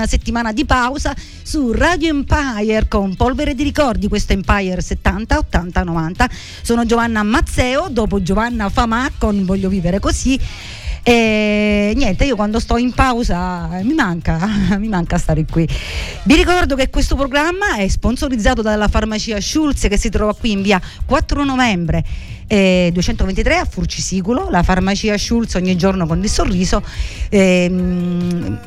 [0.00, 5.82] una settimana di pausa su Radio Empire con Polvere di Ricordi, questo Empire 70, 80,
[5.82, 6.30] 90.
[6.62, 10.40] Sono Giovanna Mazzeo, dopo Giovanna Famà con Voglio vivere così.
[11.02, 14.38] E niente, io quando sto in pausa eh, mi manca,
[14.78, 15.68] mi manca stare qui.
[16.22, 20.62] Vi ricordo che questo programma è sponsorizzato dalla farmacia Schulz che si trova qui in
[20.62, 22.04] via 4 novembre
[22.52, 26.82] eh, 223 a Furcisiculo, la farmacia Schulz ogni giorno con il sorriso
[27.28, 28.58] ehm,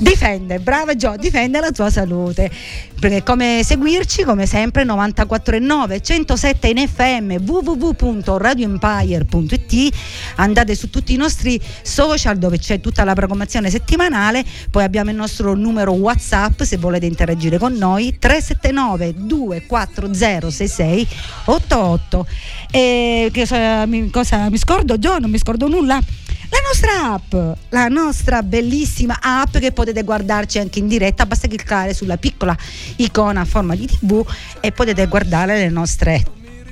[0.00, 2.50] difende, brava Gio, difende la tua salute.
[2.98, 9.94] Perché come seguirci, come sempre, 94,9, 107 in FM, www.radioempire.it,
[10.36, 15.16] andate su tutti i nostri social dove c'è tutta la programmazione settimanale, poi abbiamo il
[15.16, 21.08] nostro numero WhatsApp se volete interagire con noi, 379 240 66
[21.44, 22.26] 88.
[22.70, 24.98] E cosa mi, cosa mi scordo?
[24.98, 26.00] Gio, non mi scordo nulla.
[26.48, 31.92] La nostra app, la nostra bellissima app che potete guardarci anche in diretta, basta cliccare
[31.92, 32.56] sulla piccola
[32.96, 34.24] icona a forma di tv
[34.60, 36.22] e potete guardare le nostre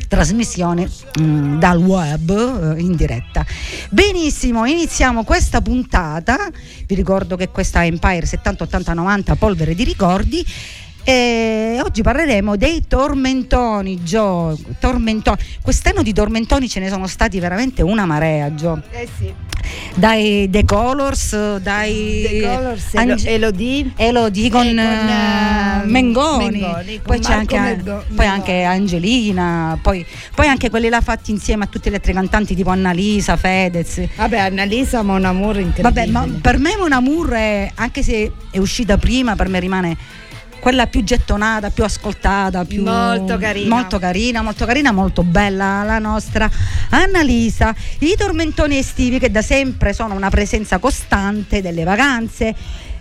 [0.06, 0.88] trasmissioni
[1.20, 2.30] mm, dal web
[2.76, 3.44] eh, in diretta.
[3.90, 6.36] Benissimo, iniziamo questa puntata.
[6.86, 10.46] Vi ricordo che questa è Empire 70 80 90 polvere di ricordi.
[11.06, 14.58] E oggi parleremo dei tormentoni, Gio.
[14.80, 15.36] Tormentoni.
[15.60, 18.80] Quest'anno di tormentoni ce ne sono stati veramente una marea, Gio.
[18.90, 19.32] Eh sì.
[19.94, 23.92] Dai The Colors, dai The Colors, Ange- Elodie.
[23.96, 28.62] Elodie con, E con, eh, eh, Mengoni, Mengoni, con poi, c'è anche, Mengo- poi anche
[28.62, 30.04] Angelina, poi,
[30.34, 34.02] poi anche quelli là fatti insieme a tutte le altre cantanti tipo Annalisa, Fedez.
[34.16, 35.82] Vabbè, Annalisa Mon Amour incredibile.
[35.82, 39.96] Vabbè, ma per me Mon Amour, è- anche se è uscita prima, per me rimane
[40.64, 43.68] quella più gettonata, più ascoltata, più Molto carina.
[43.68, 46.50] molto carina, molto carina, molto bella la nostra
[46.88, 47.74] Annalisa.
[47.98, 52.54] I tormentoni estivi che da sempre sono una presenza costante delle vacanze.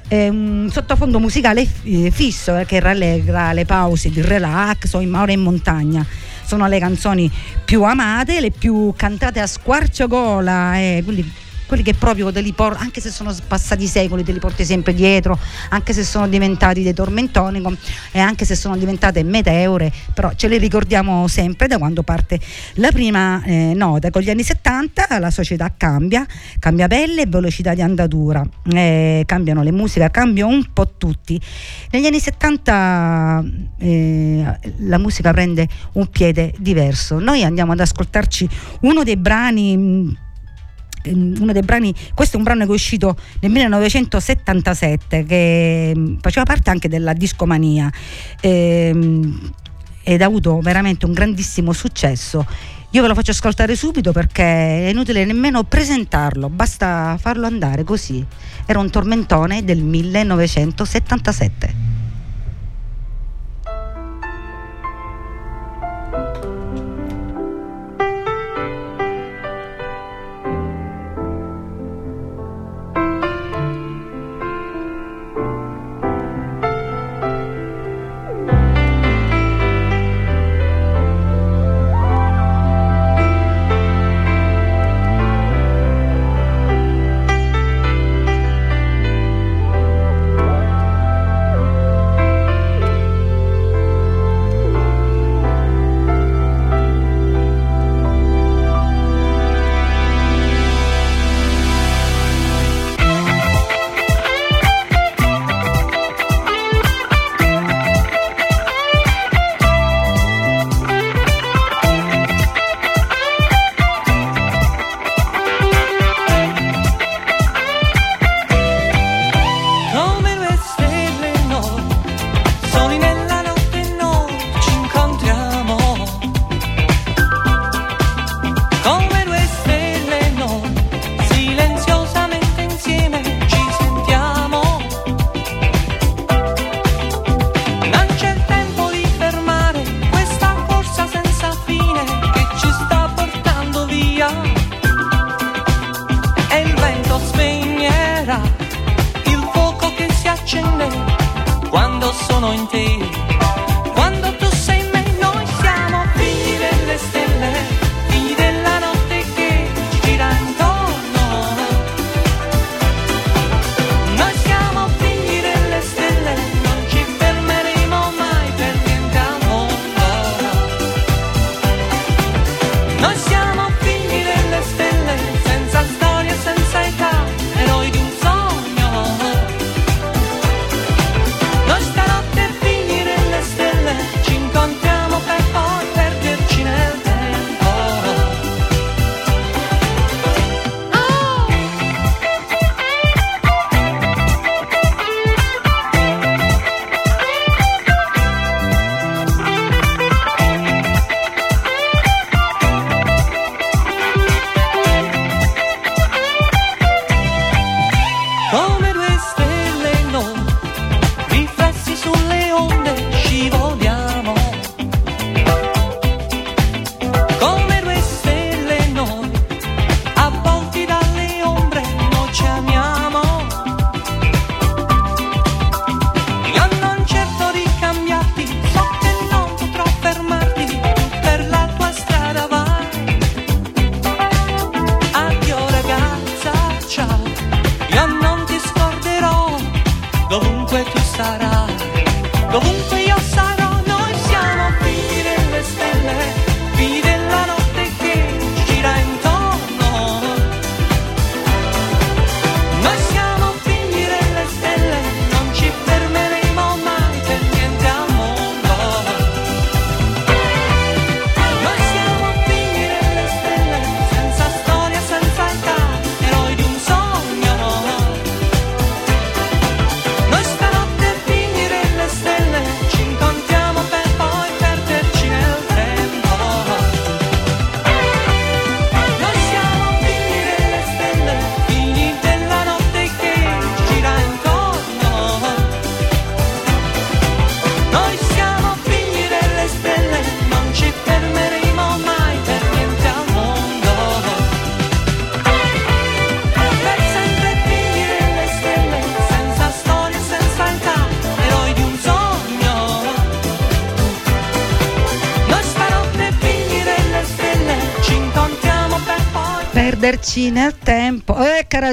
[0.10, 5.10] è un sottofondo musicale eh, fisso eh, che rallegra le pause di relax o in
[5.10, 6.06] mare in montagna.
[6.44, 7.32] Sono le canzoni
[7.64, 11.32] più amate, le più cantate a squarciagola, eh, quindi
[11.74, 14.94] quelli che proprio te li porti, anche se sono passati secoli, te li porti sempre
[14.94, 15.40] dietro,
[15.70, 17.64] anche se sono diventati dei tormentoni
[18.12, 22.40] e anche se sono diventate meteore, però ce le ricordiamo sempre da quando parte
[22.76, 24.12] la prima eh, nota.
[24.12, 26.28] Con gli anni 70 la società cambia,
[26.60, 31.42] cambia pelle e velocità di andatura, eh, cambiano le musiche, cambiano un po' tutti.
[31.90, 33.44] Negli anni 70
[33.80, 37.18] eh, la musica prende un piede diverso.
[37.18, 38.48] Noi andiamo ad ascoltarci
[38.82, 40.22] uno dei brani.
[41.04, 46.18] Ehm, uno dei brani, questo è un brano che è uscito nel 1977 che mh,
[46.22, 47.92] faceva parte anche della discomania
[48.42, 49.52] ehm,
[50.04, 52.46] ed ha avuto veramente un grandissimo successo.
[52.92, 58.24] Io ve lo faccio ascoltare subito perché è inutile nemmeno presentarlo, basta farlo andare così.
[58.66, 62.03] Era un tormentone del 1977.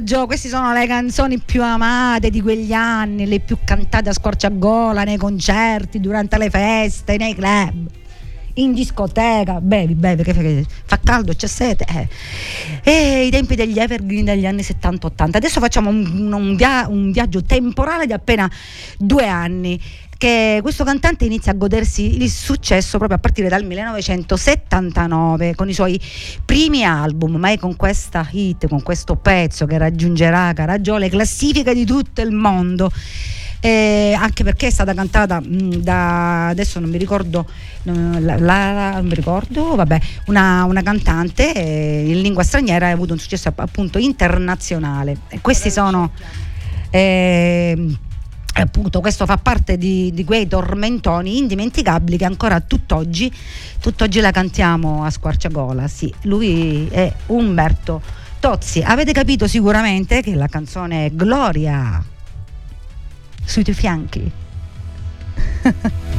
[0.00, 5.05] Caraggio, queste sono le canzoni più amate di quegli anni, le più cantate a squarciagola
[5.05, 7.87] nei concerti, durante le feste, nei club.
[8.55, 11.85] In discoteca, bevi, bevi, che fa caldo, c'è sete.
[11.85, 12.08] Eh.
[12.82, 15.37] E i tempi degli evergreen degli anni 70-80.
[15.37, 18.50] Adesso facciamo un, un via- un viaggio temporale di appena
[18.97, 19.81] due anni
[20.21, 25.72] che questo cantante inizia a godersi il successo proprio a partire dal 1979 con i
[25.72, 25.99] suoi
[26.44, 31.72] primi album, ma è con questa hit, con questo pezzo che raggiungerà Caragiò le classifiche
[31.72, 32.93] di tutto il mondo.
[33.62, 37.46] Eh, anche perché è stata cantata mh, da adesso non mi ricordo
[37.82, 43.12] la, la- non mi ricordo vabbè una, una cantante eh, in lingua straniera ha avuto
[43.12, 46.10] un successo app- appunto internazionale e questi sono
[46.88, 47.96] eh,
[48.55, 53.32] appunto questo fa parte di, di quei tormentoni indimenticabili che ancora tutt'oggi,
[53.79, 55.86] tutt'oggi la cantiamo a squarciagola.
[55.88, 58.02] Sì, lui è Umberto
[58.40, 58.82] Tozzi.
[58.82, 62.02] Avete capito sicuramente che la canzone è Gloria
[63.44, 64.31] sui tuoi fianchi.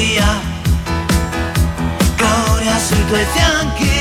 [0.00, 0.40] Gloria.
[2.16, 3.99] Gloria sui tuoi fianchi.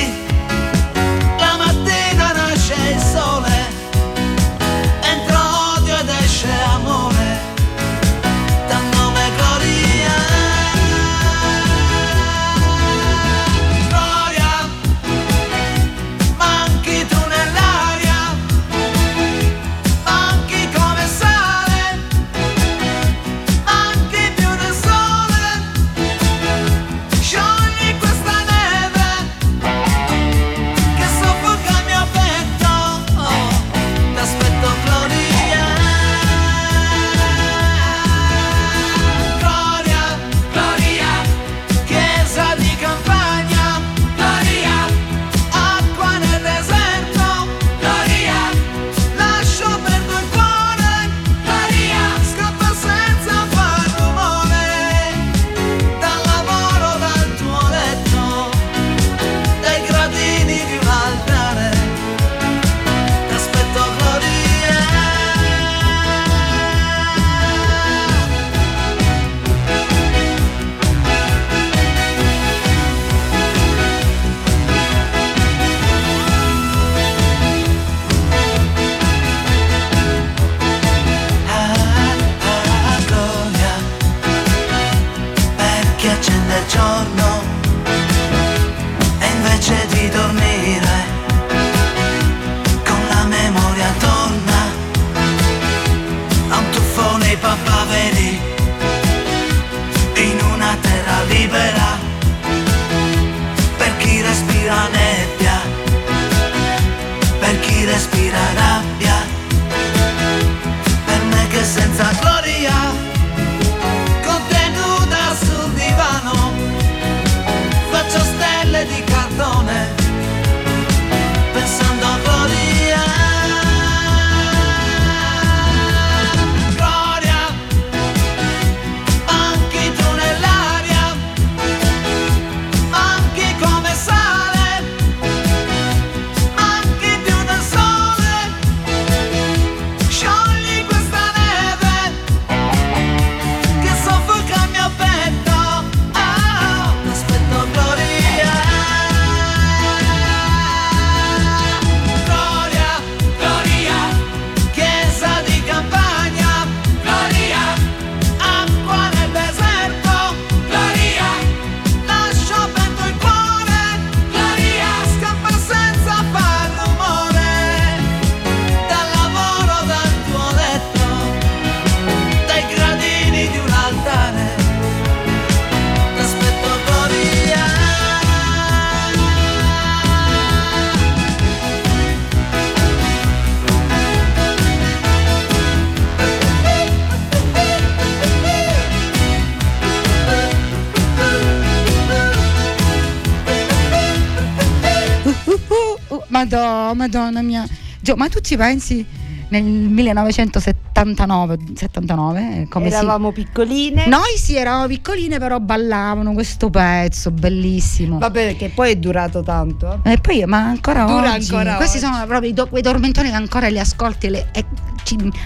[197.11, 197.65] Madonna, mia.
[198.01, 199.03] Gio, ma tu ci pensi
[199.49, 202.93] nel 1979, 79, come si...
[202.95, 204.05] Eravamo piccoline.
[204.07, 208.19] Noi sì, eravamo piccoline, però ballavano questo pezzo bellissimo.
[208.19, 210.01] Vabbè, perché poi è durato tanto.
[210.03, 210.11] eh.
[210.13, 212.05] E poi, ma ancora Dura oggi, ancora questi oggi.
[212.05, 214.63] sono proprio i do- quei tormentoni che ancora li ascolti le- e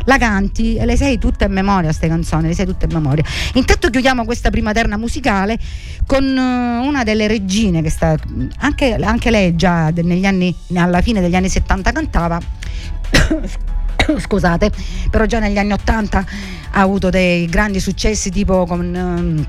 [0.05, 3.23] la canti e le sei tutte a memoria, queste canzoni, le sei tutte a memoria.
[3.53, 5.57] Intanto chiudiamo questa prima terna musicale
[6.05, 8.15] con eh, una delle regine che sta,
[8.59, 12.39] anche, anche lei già anni, alla fine degli anni 70 cantava.
[14.17, 14.69] Scusate,
[15.09, 16.25] però già negli anni 80
[16.71, 19.47] ha avuto dei grandi successi tipo con ehm,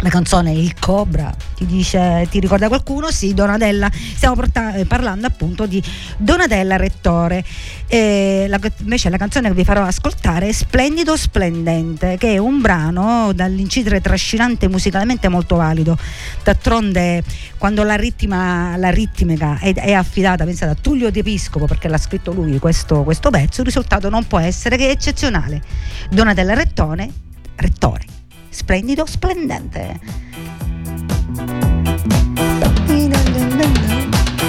[0.00, 3.10] la canzone Il Cobra, ti dice, ti ricorda qualcuno?
[3.10, 5.82] Sì, Donatella, stiamo porta- eh, parlando appunto di
[6.16, 7.44] Donatella Rettore.
[7.86, 12.60] Eh, la- invece la canzone che vi farò ascoltare è Splendido Splendente, che è un
[12.60, 15.96] brano dall'incidere trascinante musicalmente molto valido.
[16.42, 17.22] D'altronde
[17.56, 21.98] quando la, ritma, la ritmica è, è affidata, pensate a Tullio De Piscopo, perché l'ha
[21.98, 25.62] scritto lui questo, questo pezzo, il risultato non può essere che eccezionale.
[26.10, 27.10] Donatella Rettone,
[27.56, 28.13] Rettore
[28.54, 29.98] splendido, splendente.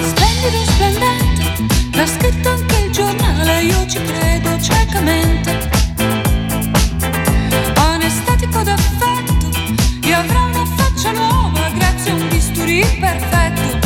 [0.02, 5.68] Splendido, splendente, l'ha scritto anche il giornale, io ci credo ciecamente.
[7.74, 9.50] Anestetico d'affetto,
[10.02, 13.85] e avrà una faccia nuova grazie a un bisturi perfetto.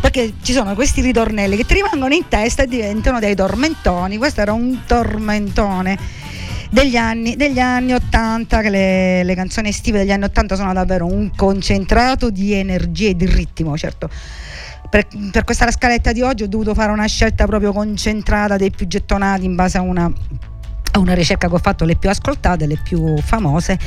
[0.00, 4.16] Perché ci sono questi ritornelli che ti rimangono in testa e diventano dei tormentoni.
[4.16, 5.98] Questo era un tormentone
[6.70, 11.06] degli anni, degli anni 80, che le, le canzoni estive degli anni 80 sono davvero
[11.06, 14.08] un concentrato di energia e di ritmo, certo.
[14.88, 18.86] Per, per questa scaletta di oggi ho dovuto fare una scelta proprio concentrata dei più
[18.86, 20.10] gettonati in base a una
[20.98, 23.78] una ricerca che ho fatto le più ascoltate, le più famose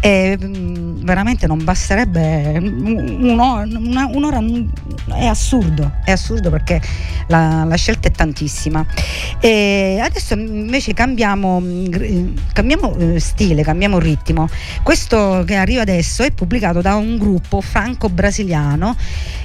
[0.00, 4.42] e mh, veramente non basterebbe un'ora, una- un'ora,
[5.14, 6.80] è assurdo, è assurdo perché
[7.28, 8.84] la, la scelta è tantissima.
[9.40, 11.62] E adesso invece cambiamo,
[12.52, 14.48] cambiamo eh, stile, cambiamo ritmo.
[14.82, 18.96] Questo che arriva adesso è pubblicato da un gruppo franco-brasiliano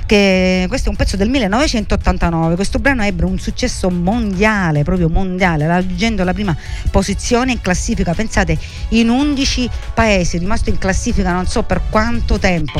[0.05, 5.65] che questo è un pezzo del 1989 questo brano ebbe un successo mondiale proprio mondiale
[5.65, 6.55] raggiungendo la prima
[6.91, 7.04] posizione
[7.51, 8.13] in classifica.
[8.13, 8.57] Pensate
[8.89, 12.79] in 11 paesi rimasto in classifica non so per quanto tempo.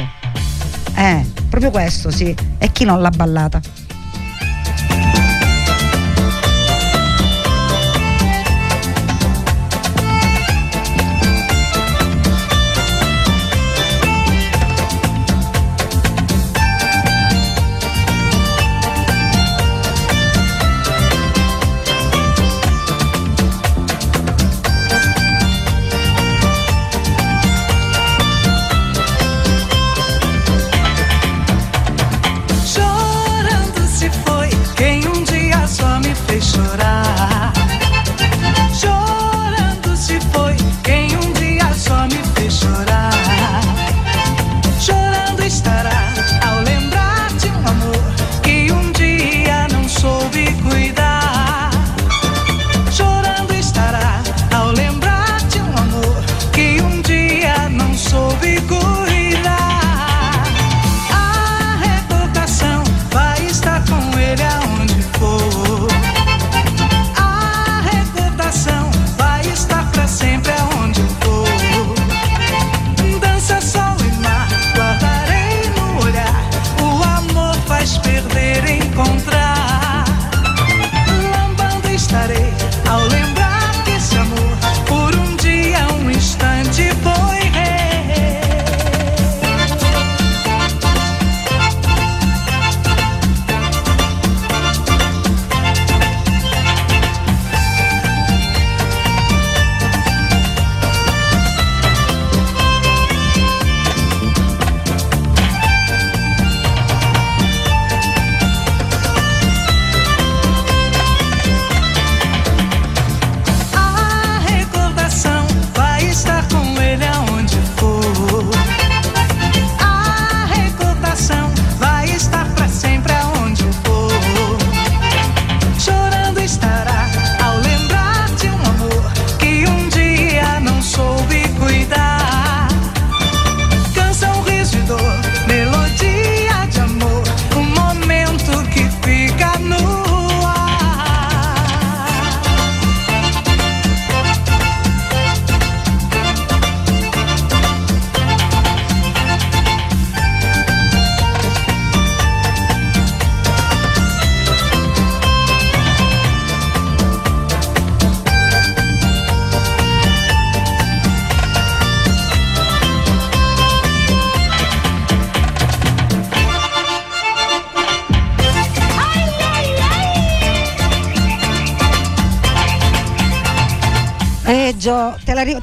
[0.95, 2.35] Eh proprio questo sì.
[2.57, 3.84] E chi non l'ha ballata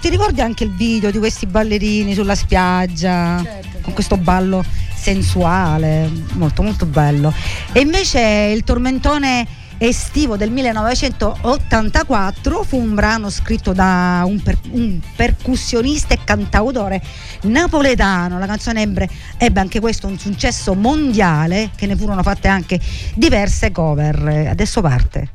[0.03, 3.41] ti ricordi anche il video di questi ballerini sulla spiaggia?
[3.83, 4.65] Con questo ballo
[4.97, 7.33] sensuale, molto molto bello.
[7.71, 9.47] E invece il tormentone
[9.79, 17.01] estivo del 1984 fu un brano scritto da un, per- un percussionista e cantautore
[17.43, 18.41] napoletano.
[18.41, 22.81] La canzone ebbe, ebbe anche questo un successo mondiale, che ne furono fatte anche
[23.15, 24.49] diverse cover.
[24.51, 25.29] Adesso parte.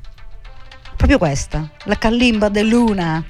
[0.97, 3.23] Proprio questa, la Callimba de Luna.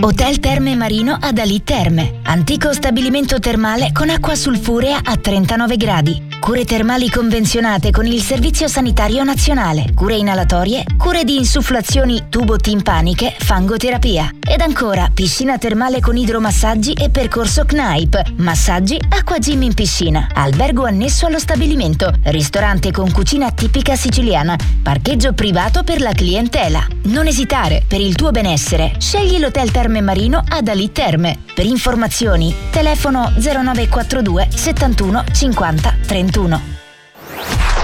[0.00, 2.20] Hotel Terme Marino ad Ali Terme.
[2.22, 6.27] Antico stabilimento termale con acqua sulfurea a 39 gradi.
[6.48, 9.92] Cure termali convenzionate con il Servizio Sanitario Nazionale.
[9.94, 14.30] Cure inalatorie, cure di insufflazioni tubo-timpaniche, fangoterapia.
[14.48, 18.36] Ed ancora piscina termale con idromassaggi e percorso CNAIP.
[18.36, 20.28] Massaggi, acqua gym in piscina.
[20.32, 22.14] Albergo annesso allo stabilimento.
[22.22, 24.56] Ristorante con cucina tipica siciliana.
[24.82, 26.82] Parcheggio privato per la clientela.
[27.08, 28.94] Non esitare, per il tuo benessere.
[28.96, 31.40] Scegli l'Hotel Terme Marino ad Ali Terme.
[31.54, 36.37] Per informazioni, telefono 0942 71 50 31.
[36.38, 37.77] 2021.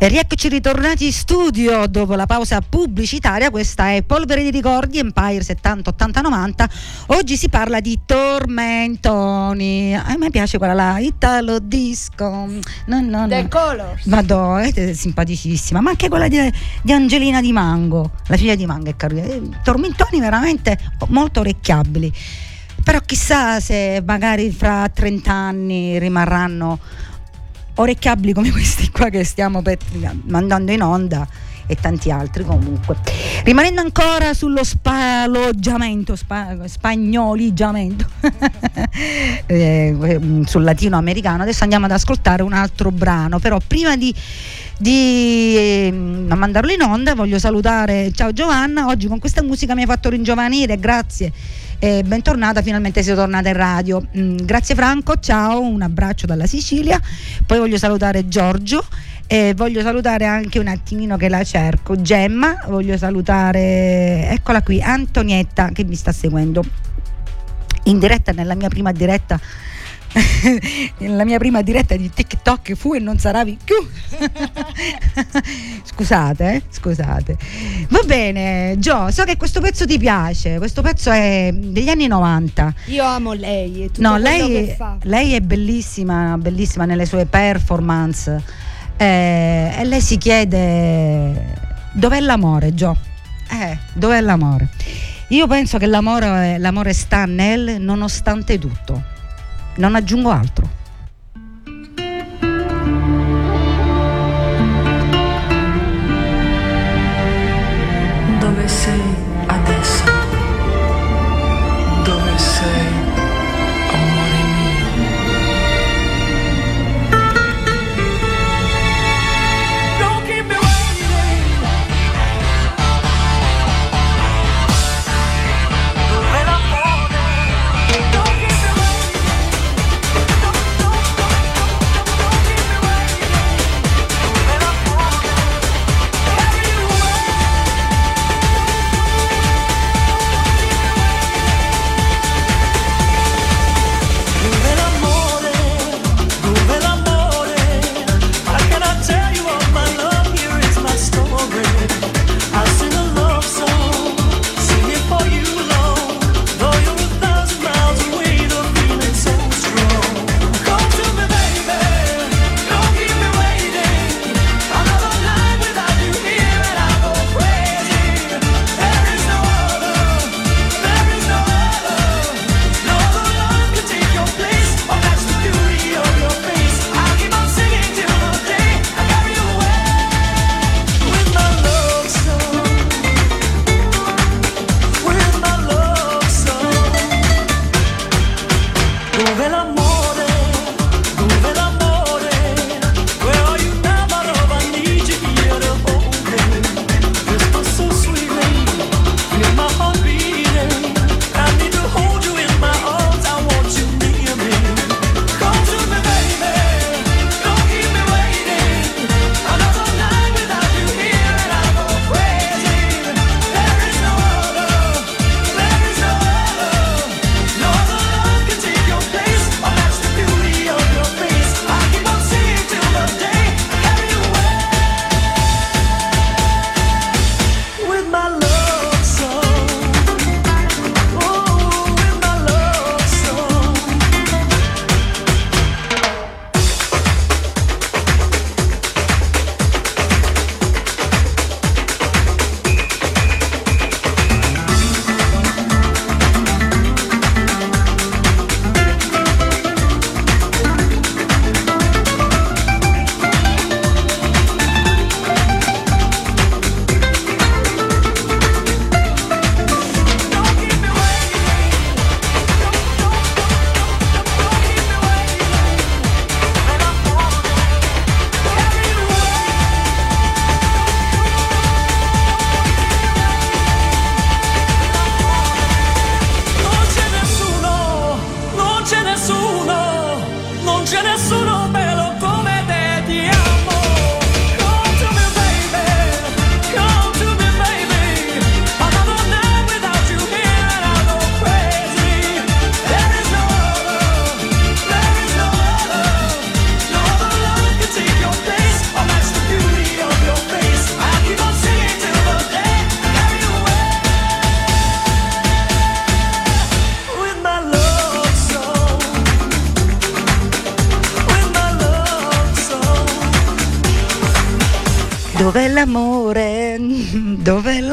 [0.00, 3.50] E rieccoci ritornati in studio dopo la pausa pubblicitaria.
[3.50, 6.68] Questa è Polvere di ricordi Empire 70 80 90.
[7.06, 9.96] Oggi si parla di tormentoni.
[9.96, 12.30] A me piace quella là, Italo Disco.
[12.86, 13.48] No, no, The no.
[13.48, 14.04] Colors.
[14.04, 16.48] Madonna, è simpaticissima, ma anche quella di,
[16.80, 19.24] di Angelina Di Mango, la figlia di Mango è carina.
[19.24, 22.12] Eh, Tormentoni veramente molto orecchiabili.
[22.84, 26.78] Però chissà se magari fra 30 anni rimarranno
[27.80, 29.78] orecchiabili come questi qua che stiamo per-
[30.24, 31.26] mandando in onda
[31.68, 32.96] e tanti altri comunque.
[33.44, 38.06] Rimanendo ancora sullo spaloggiamento, spa- spagnoligiamento,
[39.46, 44.12] eh, sul latinoamericano, adesso andiamo ad ascoltare un altro brano, però prima di,
[44.80, 49.86] di eh, mandarlo in onda voglio salutare, ciao Giovanna, oggi con questa musica mi hai
[49.86, 51.32] fatto ringiovanire, grazie.
[51.80, 54.06] E bentornata, finalmente sei tornata in radio.
[54.16, 57.00] Mm, grazie Franco, ciao, un abbraccio dalla Sicilia.
[57.44, 58.84] Poi voglio salutare Giorgio
[59.26, 65.70] e voglio salutare anche un attimino che la cerco, Gemma, voglio salutare, eccola qui, Antonietta
[65.72, 66.62] che mi sta seguendo
[67.84, 69.40] in diretta nella mia prima diretta
[70.98, 73.56] la mia prima diretta di TikTok fu e non sarà più
[75.84, 77.36] scusate eh, scusate.
[77.88, 82.74] Va bene Gio so che questo pezzo ti piace questo pezzo è degli anni 90
[82.86, 88.66] Io amo lei e no lei, lei è bellissima bellissima nelle sue performance.
[88.96, 91.54] Eh, e lei si chiede
[91.92, 92.96] dov'è l'amore Gio
[93.50, 94.68] eh, dov'è l'amore?
[95.28, 99.16] Io penso che l'amore, l'amore sta nel nonostante tutto
[99.78, 100.68] non aggiungo altro.
[108.38, 109.07] Dove sei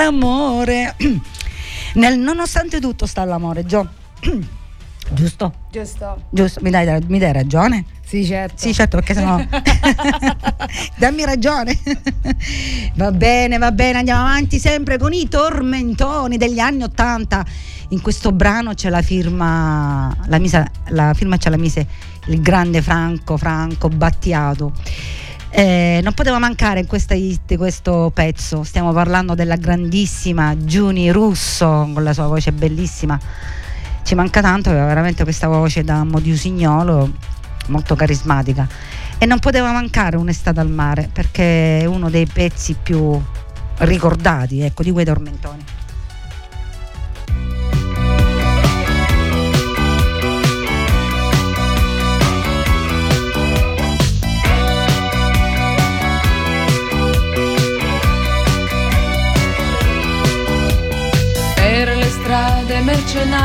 [0.05, 0.95] l'amore?
[1.95, 3.87] Nel, nonostante tutto sta l'amore, Gio.
[5.11, 5.53] Giusto?
[5.71, 6.23] Giusto.
[6.29, 7.85] Giusto, mi dai, mi dai ragione?
[8.03, 8.55] Sì, certo.
[8.57, 9.39] Sì, certo, perché sennò.
[10.97, 11.77] Dammi ragione.
[12.95, 17.45] va bene, va bene, andiamo avanti sempre con i tormentoni degli anni Ottanta.
[17.89, 21.87] In questo brano c'è la firma, la, misa, la firma ce la mise
[22.27, 24.73] il grande Franco, Franco Battiato.
[25.57, 28.63] Eh, non poteva mancare in questa hit questo pezzo.
[28.63, 33.17] Stiamo parlando della grandissima Giuni Russo con la sua voce bellissima.
[34.03, 37.09] Ci manca tanto, aveva veramente questa voce da Modiusignolo
[37.67, 38.67] molto carismatica.
[39.17, 43.17] E non poteva mancare un'estate al mare perché è uno dei pezzi più
[43.77, 45.63] ricordati ecco, di quei tormentoni.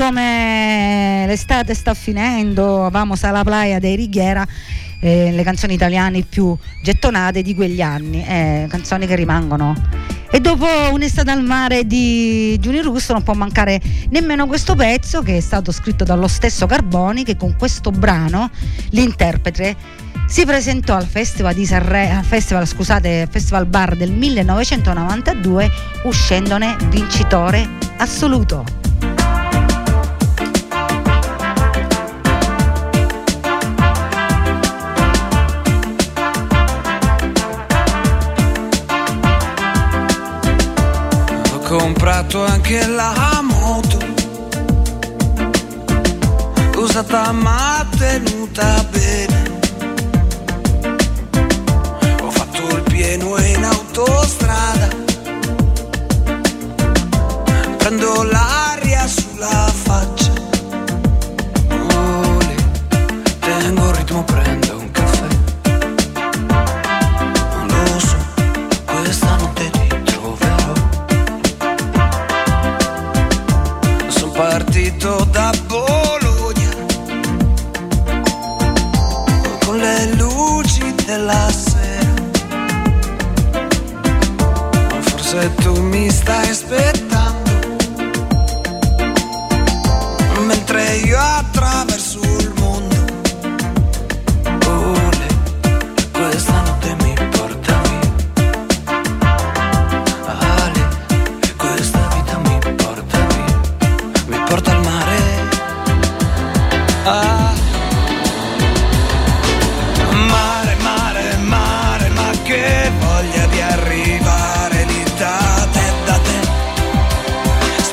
[0.00, 4.46] Un po' come l'estate sta finendo, vamos alla playa dei Righiera,
[4.98, 9.74] eh, le canzoni italiane più gettonate di quegli anni, eh, canzoni che rimangono.
[10.30, 13.78] E dopo un'estate al mare di Giuni Russo non può mancare
[14.08, 18.48] nemmeno questo pezzo che è stato scritto dallo stesso Carboni che con questo brano
[18.92, 19.76] l'interprete
[20.26, 25.70] si presentò al Festival di Sanremo, al Festival, scusate, Festival Bar del 1992
[26.04, 28.79] uscendone vincitore assoluto.
[41.70, 43.98] Comprato anche la moto.
[46.76, 49.60] Usata ma tenuta bene.
[52.22, 54.88] Ho fatto il pieno in autostrada.
[57.76, 59.89] Prendo l'aria sulla faccia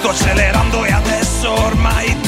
[0.08, 2.27] sto accelerando e adesso ormai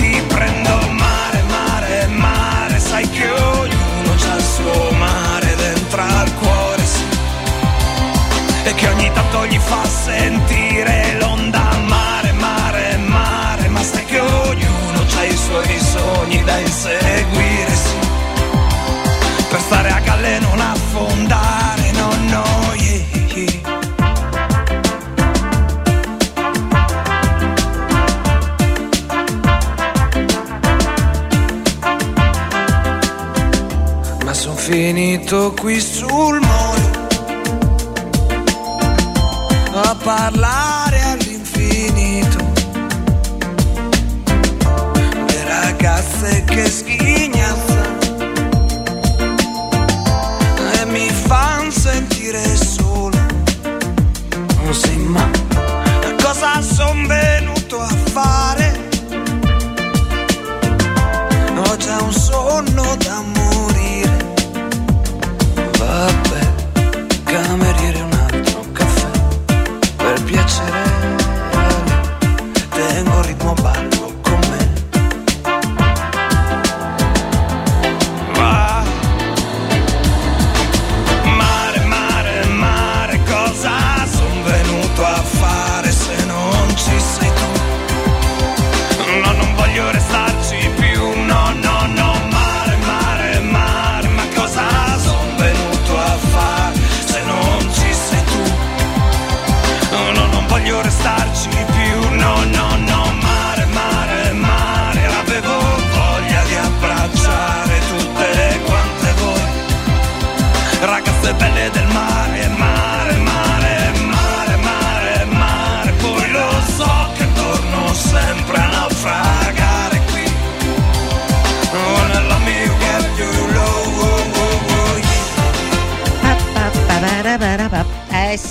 [35.30, 36.49] tutto qui sul mondo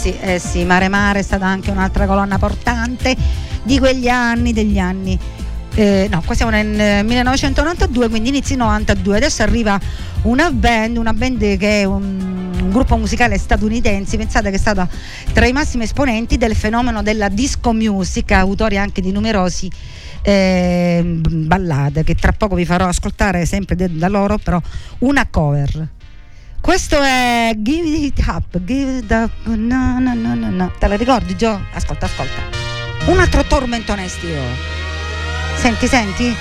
[0.09, 3.17] sì, eh sì, Mare Mare è stata anche un'altra colonna portante
[3.63, 5.19] di quegli anni, degli anni
[5.75, 9.79] eh, no, qua siamo nel 1992, quindi inizi 92, adesso arriva
[10.23, 12.03] una band, una band che è un,
[12.61, 14.89] un, gruppo musicale statunitense, pensate che è stata
[15.33, 19.71] tra i massimi esponenti del fenomeno della disco music, autori anche di numerosi
[20.23, 24.61] eh, ballate, che tra poco vi farò ascoltare sempre da loro, però
[25.01, 25.97] una cover.
[26.61, 30.73] Questo è Give It Up, Give It Up, no, no, no, no, no.
[30.79, 31.61] Te la ricordi Gio?
[31.73, 32.43] Ascolta, ascolta.
[33.07, 34.41] Un altro tormentone estivo.
[34.41, 35.57] Oh.
[35.57, 36.37] Senti, senti.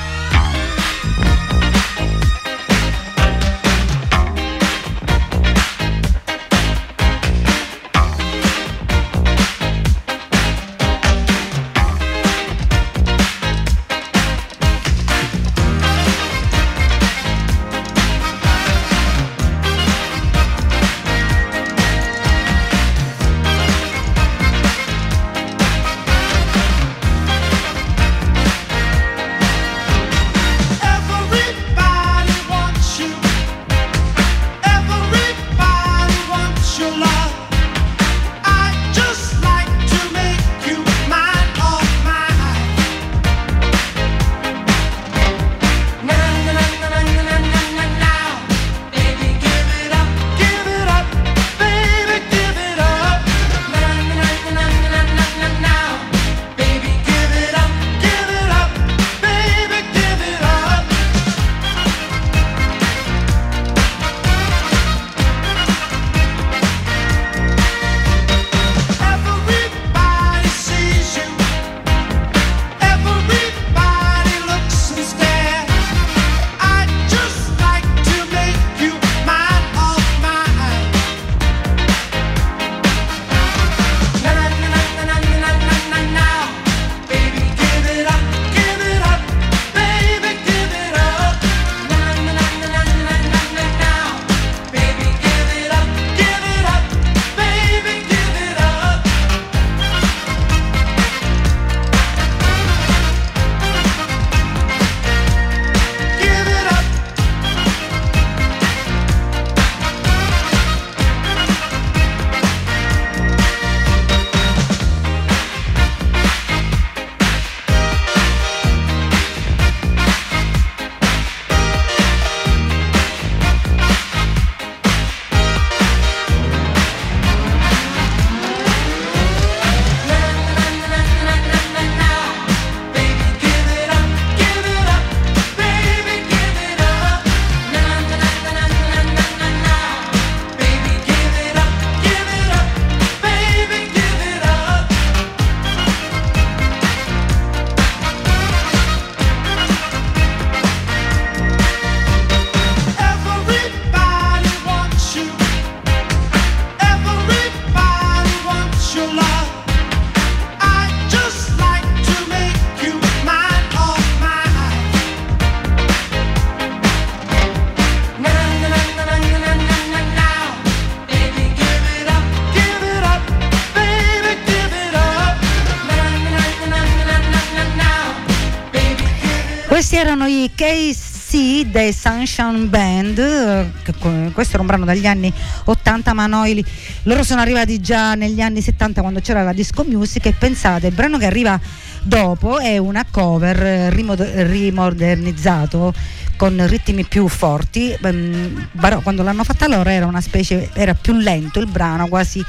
[182.58, 185.32] Sunshine Band, questo era un brano dagli anni
[185.66, 186.64] 80, ma noi
[187.04, 190.94] loro sono arrivati già negli anni 70 quando c'era la disco music e pensate, il
[190.94, 191.60] brano che arriva
[192.02, 195.94] dopo è una cover eh, rimod- rimodernizzato
[196.38, 201.14] con ritmi più forti, ehm, però quando l'hanno fatta loro era una specie, era più
[201.14, 202.42] lento il brano, quasi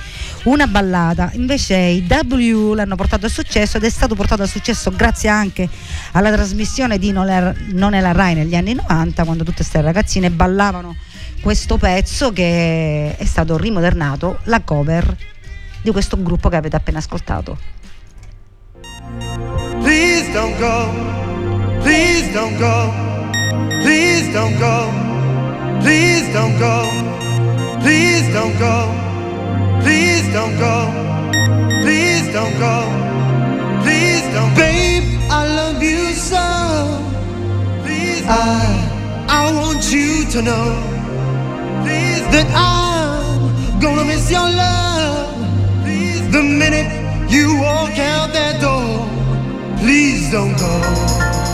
[0.44, 4.92] una ballata, invece i W l'hanno portato a successo ed è stato portato a successo
[4.94, 5.68] grazie anche
[6.12, 10.94] alla trasmissione di Non è, la Rai negli anni 90 quando tutte queste ragazzine ballavano
[11.40, 15.16] questo pezzo che è stato rimodernato, la cover
[15.82, 17.58] di questo gruppo che avete appena ascoltato.
[19.80, 20.92] Please don't go.
[21.80, 23.07] Please don't go.
[23.82, 24.76] Please don't go.
[25.82, 26.76] Please don't go.
[27.82, 28.76] Please don't go.
[29.82, 30.76] Please don't go.
[31.82, 32.76] Please don't go.
[33.82, 36.46] Please don't Babe, I love you so.
[37.84, 40.68] Please I I want you to know.
[41.84, 45.36] Please that I'm gonna miss your love.
[45.84, 46.90] Please the minute
[47.30, 49.06] you walk out that door.
[49.78, 51.47] Please don't go.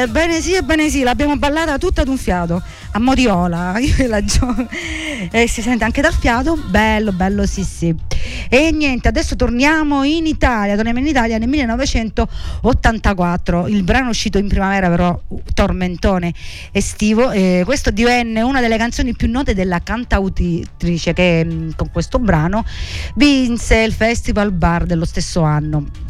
[0.00, 4.22] Ebbene sì, ebbene sì, l'abbiamo ballata tutta ad un fiato, a modiola, io e la
[4.22, 4.54] Gio-
[5.32, 7.92] e si sente anche dal fiato, bello, bello, sì sì.
[8.48, 14.38] E niente, adesso torniamo in Italia, torniamo in Italia nel 1984, il brano è uscito
[14.38, 15.20] in primavera però,
[15.52, 16.32] tormentone
[16.70, 22.64] estivo, e questo divenne una delle canzoni più note della cantautrice che con questo brano
[23.16, 26.06] vinse il Festival Bar dello stesso anno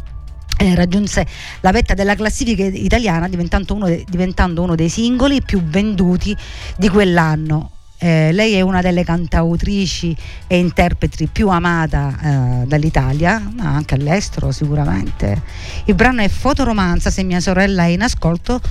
[0.59, 1.25] eh, raggiunse
[1.61, 6.35] la vetta della classifica italiana diventando uno, de- diventando uno dei singoli più venduti
[6.75, 7.71] di quell'anno.
[8.01, 10.15] Eh, lei è una delle cantautrici
[10.47, 15.41] e interpreti più amata eh, dall'Italia, ma anche all'estero sicuramente.
[15.85, 18.61] Il brano è Fotoromanza, se mia sorella è in ascolto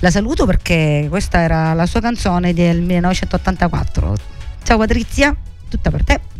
[0.00, 4.16] la saluto perché questa era la sua canzone del 1984.
[4.62, 5.34] Ciao Patrizia,
[5.68, 6.37] tutta per te.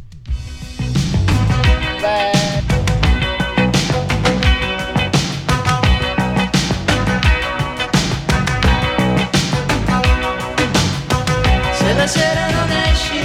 [12.09, 13.21] Sera non esci,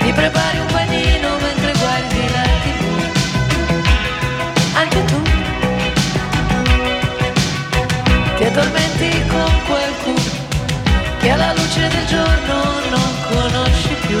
[0.00, 2.82] ti prepari un panino mentre guardi la tv.
[4.74, 5.22] Anche tu,
[8.36, 10.30] che tormenti con qualcuno
[11.20, 12.54] che alla luce del giorno
[12.90, 14.18] non conosci più.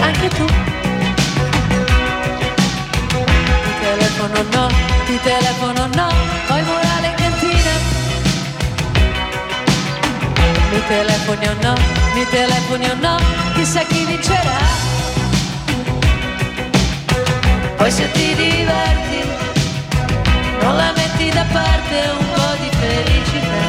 [0.00, 0.46] Anche tu.
[3.64, 4.68] Ti telefono no,
[10.90, 11.74] telefoni o no,
[12.14, 13.16] mi telefoni o no,
[13.54, 14.58] chissà chi vincerà.
[17.76, 19.20] Poi se ti diverti,
[20.60, 23.62] non la metti da parte un po' di felicità.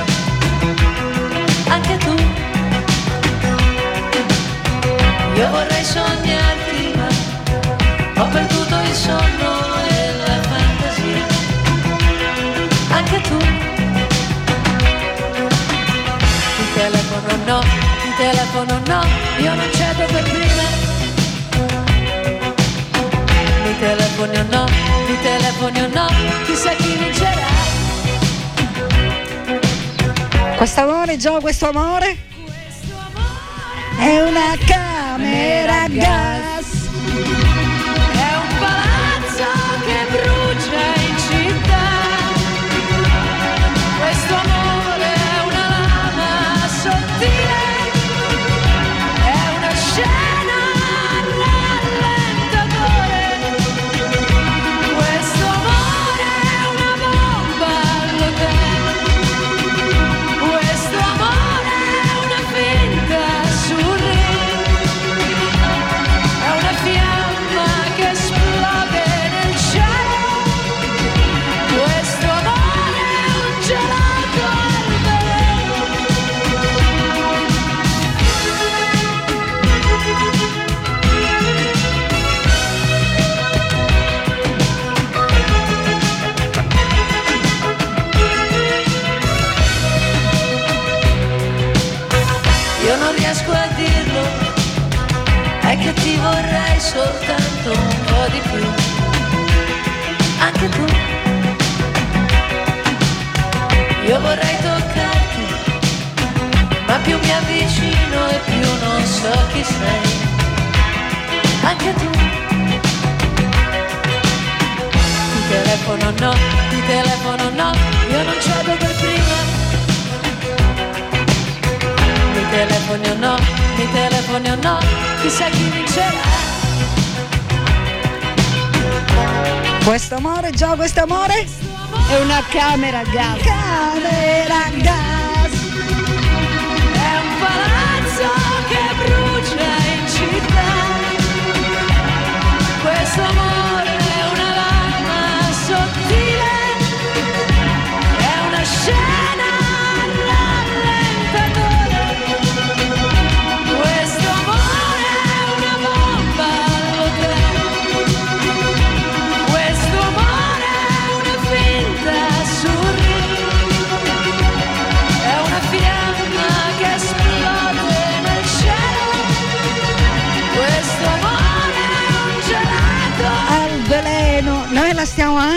[1.76, 2.15] Anche tu.
[5.39, 7.09] Io vorrei sognarti, ma
[8.22, 9.51] ho perduto il sonno
[9.89, 11.26] e la fantasia.
[12.97, 13.70] Anche tu.
[24.22, 24.65] Telefoni o no,
[25.07, 26.07] mi telefoni o no,
[26.45, 27.47] chissà chi vincerà.
[30.57, 32.17] Questo amore, Gio, questo amore
[33.99, 36.61] è una camera a gas.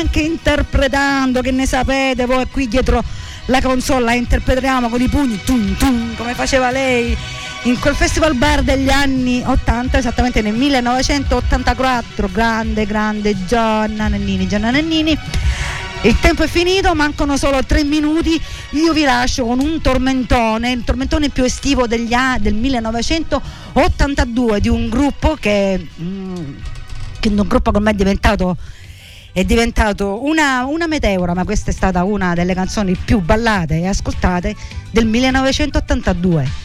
[0.05, 3.03] Anche interpretando, che ne sapete voi qui dietro
[3.47, 7.17] la console la interpretiamo con i pugni, tum, tum, come faceva lei
[7.63, 12.29] in quel festival bar degli anni 80, esattamente nel 1984.
[12.31, 15.19] Grande, grande Gianna Nannini, Gianna Nannini.
[16.03, 18.39] Il tempo è finito, mancano solo tre minuti.
[18.73, 24.69] Io vi lascio con un tormentone, il tormentone più estivo degli a- del 1982 di
[24.69, 26.35] un gruppo che, mm,
[27.21, 28.59] che un gruppo che ormai è diventato,
[29.35, 33.89] è diventato una, una meteora, ma questa è stata una delle canzoni più ballate e
[33.89, 34.55] ascoltate
[34.93, 36.63] del 1982.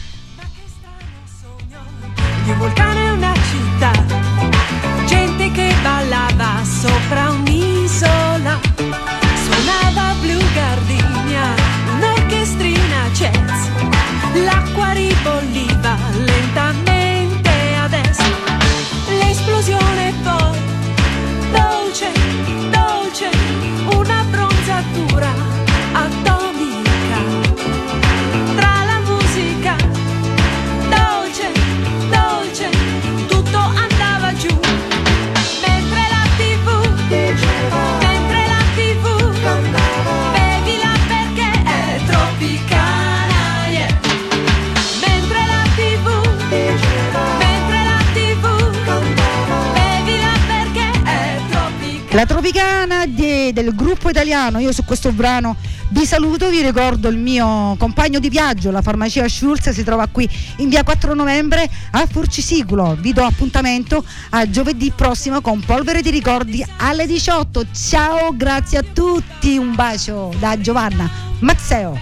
[52.12, 55.56] La Tropicana di- del gruppo italiano, io su questo brano
[55.92, 60.28] Vi saluto, vi ricordo il mio compagno di viaggio, la farmacia Schulz, si trova qui
[60.58, 62.96] in via 4 novembre a Furcisiculo.
[62.96, 67.66] Vi do appuntamento a giovedì prossimo con Polvere di Ricordi alle 18.
[67.72, 71.98] Ciao, grazie a tutti, un bacio da Giovanna Mazzeo.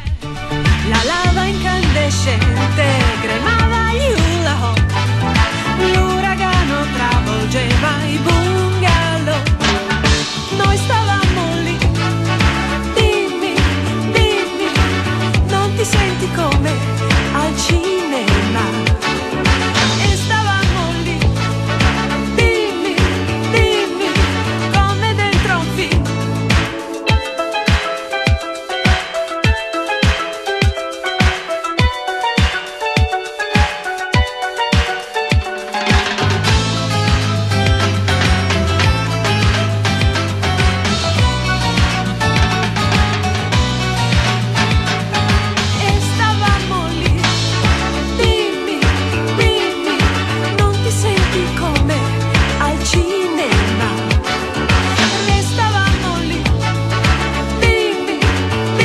[0.90, 2.84] La lava incandescente
[3.22, 4.74] cremava il hula.
[5.78, 8.07] L'uragano travolgeva